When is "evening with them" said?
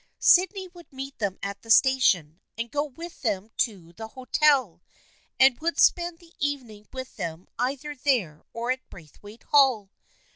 6.39-7.45